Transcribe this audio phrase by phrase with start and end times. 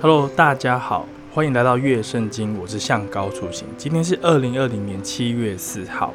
[0.00, 3.66] Hello，大家好，欢迎来到月圣经，我是向高出行。
[3.78, 6.12] 今天是二零二零年七月四号，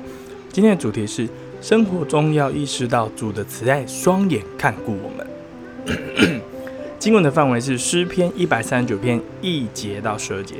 [0.52, 1.28] 今天的主题是
[1.62, 6.42] 生活中要意识到主的慈爱双眼看顾我们。
[7.00, 10.58] 经文的范围是诗篇一百三十九篇一节到十二节。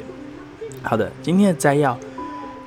[0.82, 1.98] 好的，今天的摘要：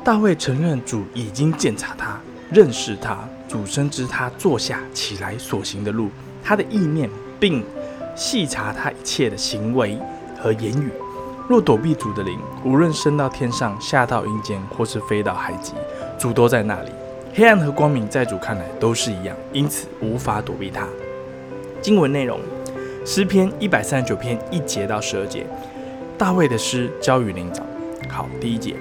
[0.05, 2.21] 大卫承认主已经检查他，
[2.53, 6.11] 认识他，主深知他坐下起来所行的路，
[6.45, 7.11] 他的意念，
[7.41, 7.64] 并
[8.14, 9.98] 细察他一切的行为
[10.43, 10.90] 和言语。
[11.48, 15.74] 若躲避主的灵，无论升到天上，下到阴间，或是飞到海极，
[16.19, 16.91] 主都在那里。
[17.34, 20.86] 黑暗和光明在主看来都是一样，因此无法躲避他。
[21.80, 22.41] 经文内容。
[23.05, 25.45] 诗篇一百三十九篇一节到十二节，
[26.16, 27.66] 大卫的诗交与灵长。
[28.09, 28.77] 好，第一节，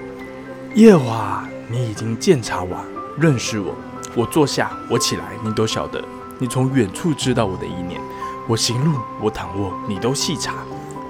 [0.76, 2.76] 耶和华，你已经鉴察我，
[3.18, 3.74] 认识我。
[4.14, 6.00] 我坐下，我起来，你都晓得。
[6.38, 8.00] 你从远处知道我的意念，
[8.48, 10.54] 我行路，我躺卧，你都细察。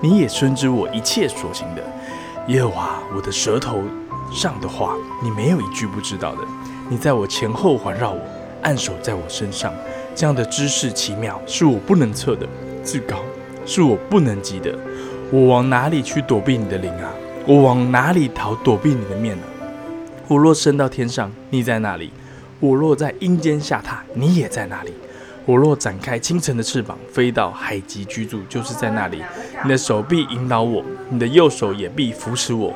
[0.03, 1.83] 你也深知我一切所行的。
[2.49, 3.81] 耶和华，我的舌头
[4.33, 6.41] 上的话，你没有一句不知道的。
[6.89, 8.21] 你在我前后环绕我，
[8.63, 9.73] 按手在我身上，
[10.15, 12.47] 这样的知识奇妙，是我不能测的。
[12.85, 13.19] 至高
[13.65, 14.77] 是我不能及的，
[15.31, 17.09] 我往哪里去躲避你的灵啊？
[17.47, 19.43] 我往哪里逃躲避你的面呢？
[20.27, 22.11] 我若升到天上，你在那里；
[22.59, 24.91] 我若在阴间下榻，你也在那里；
[25.45, 29.23] 我若展开清晨的翅膀，飞到海极居住，就是在那里。
[29.65, 32.73] 你的手臂引导我，你的右手也必扶持我。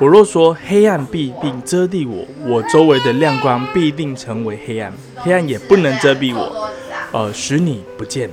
[0.00, 6.68] 我若说黑暗必定遮蔽我，我周围的亮光必定成为黑暗，黑暗也不能遮蔽我，
[7.12, 8.28] 呃，使你不见。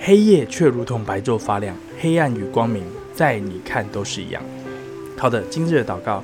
[0.00, 2.82] 黑夜却如同白昼发亮，黑暗与光明
[3.14, 4.42] 在你看都是一样。
[5.16, 6.22] 好的，今日的祷告，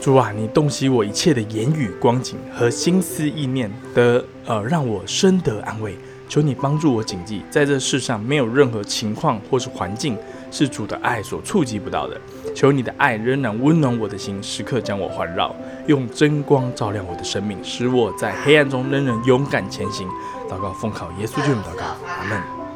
[0.00, 5.94] 主啊，你洞悉我一切的言语、光景和心思意念的，呃，让我深得安慰。
[6.30, 10.16] 求你帮助我谨记，在这世上没有任何情况或是环境
[10.52, 12.16] 是主的爱所触及不到的。
[12.54, 15.52] 求你的爱仍然温暖我的心，时刻将我环绕，
[15.88, 20.06] 用真光照亮我的生命，使我在黑暗中仍然勇敢前行。
[20.48, 22.69] 祷告奉靠耶稣基督祷告，阿门。